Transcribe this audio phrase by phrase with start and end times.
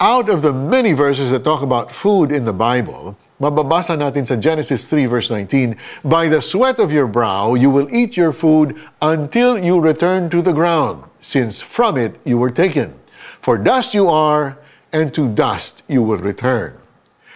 [0.00, 4.32] Out of the many verses that talk about food in the Bible, mababasa natin sa
[4.32, 5.76] Genesis 3 verse 19,
[6.08, 10.40] By the sweat of your brow you will eat your food until you return to
[10.40, 12.96] the ground, since from it you were taken.
[13.44, 14.56] For dust you are,
[14.88, 16.80] and to dust you will return.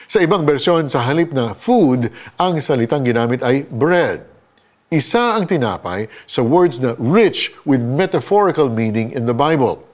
[0.08, 2.08] Sa ibang bersyon, sa halip na food,
[2.40, 4.24] ang salitang ginamit ay bread.
[4.88, 9.84] Isa ang tinapay sa words na rich with metaphorical meaning in the Bible.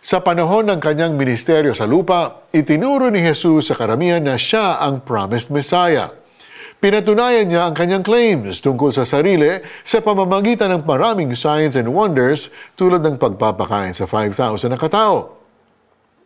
[0.00, 5.04] Sa panahon ng kanyang ministeryo sa lupa, itinuro ni Jesus sa karamihan na siya ang
[5.04, 6.08] promised Messiah.
[6.80, 12.48] Pinatunayan niya ang kanyang claims tungkol sa sarili sa pamamagitan ng maraming signs and wonders
[12.80, 15.36] tulad ng pagpapakain sa 5,000 na katao.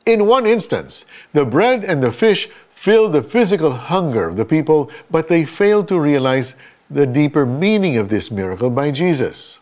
[0.06, 1.02] In one instance,
[1.34, 5.90] the bread and the fish filled the physical hunger of the people, but they failed
[5.90, 6.54] to realize
[6.86, 9.58] the deeper meaning of this miracle by Jesus.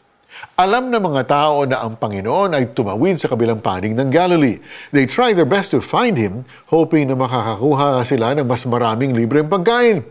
[0.58, 4.58] Alam ng mga tao na ang Panginoon ay tumawid sa kabilang panig ng Galilee.
[4.90, 9.46] They tried their best to find Him, hoping na makakakuha sila ng mas maraming libreng
[9.46, 10.02] pagkain.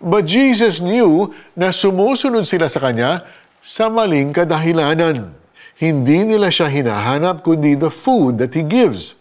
[0.00, 3.28] But Jesus knew na sumusunod sila sa Kanya
[3.60, 5.36] sa maling kadahilanan.
[5.76, 9.20] Hindi nila siya hinahanap kundi the food that He gives.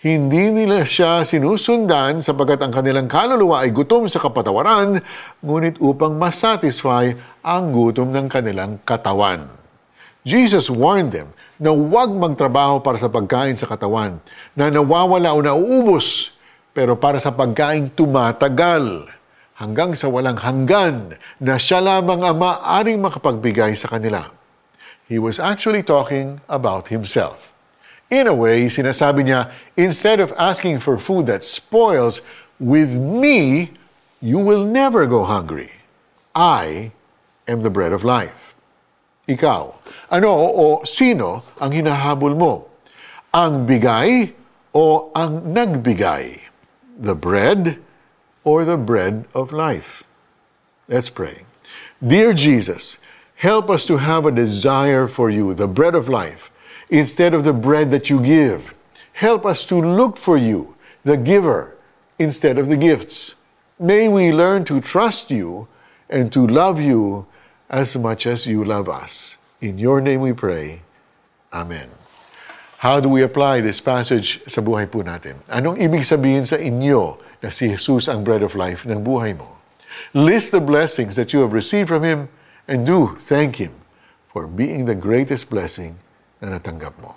[0.00, 4.96] Hindi nila siya sinusundan sapagkat ang kanilang kaluluwa ay gutom sa kapatawaran,
[5.44, 7.12] ngunit upang masatisfy
[7.44, 9.59] ang gutom ng kanilang katawan.
[10.20, 14.20] Jesus warned them na huwag magtrabaho para sa pagkain sa katawan
[14.52, 16.36] na nawawala o nauubos,
[16.76, 19.08] pero para sa pagkain tumatagal
[19.60, 24.28] hanggang sa walang hanggan na siya lamang ang maaring makapagbigay sa kanila.
[25.04, 27.52] He was actually talking about himself.
[28.10, 32.22] In a way, sinasabi niya, instead of asking for food that spoils,
[32.60, 33.72] with me,
[34.20, 35.72] you will never go hungry.
[36.36, 36.92] I
[37.48, 38.54] am the bread of life.
[39.26, 39.79] Ikaw,
[40.10, 42.66] ano o sino ang hinahabol mo?
[43.30, 44.34] Ang bigay
[44.74, 46.50] o ang nagbigay?
[46.98, 47.78] The bread
[48.42, 50.02] or the bread of life?
[50.90, 51.46] Let's pray.
[52.02, 52.98] Dear Jesus,
[53.38, 56.50] help us to have a desire for you, the bread of life,
[56.90, 58.74] instead of the bread that you give.
[59.14, 61.76] Help us to look for you, the giver,
[62.18, 63.36] instead of the gifts.
[63.78, 65.68] May we learn to trust you
[66.10, 67.26] and to love you
[67.70, 69.38] as much as you love us.
[69.60, 70.80] In your name we pray.
[71.52, 71.92] Amen.
[72.80, 75.36] How do we apply this passage sa buhay po natin?
[75.52, 79.60] Anong ibig sabihin sa inyo na si Jesus ang bread of life ng buhay mo?
[80.16, 82.32] List the blessings that you have received from Him
[82.64, 83.76] and do thank Him
[84.32, 86.00] for being the greatest blessing
[86.40, 87.12] na natanggap mo.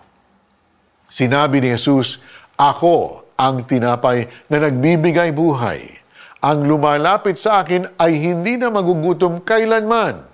[1.08, 2.20] Sinabi ni Jesus,
[2.60, 5.96] Ako ang tinapay na nagbibigay buhay.
[6.44, 10.33] Ang lumalapit sa akin ay hindi na magugutom kailanman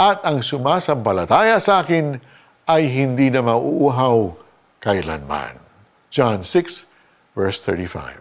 [0.00, 2.16] at ang sumasampalataya sa akin
[2.64, 4.32] ay hindi na mauuhaw
[4.80, 5.60] kailanman.
[6.08, 6.88] John 6,
[7.36, 8.16] verse 35.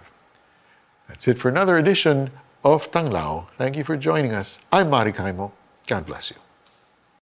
[1.07, 2.35] That's it for another edition
[2.68, 3.47] of Tanglao.
[3.56, 4.59] Thank you for joining us.
[4.75, 5.56] I'm Mari Kaimo.
[5.88, 6.49] God bless you.